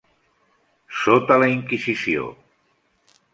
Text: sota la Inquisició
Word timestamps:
sota 1.01 1.37
la 1.43 1.49
Inquisició 1.57 2.25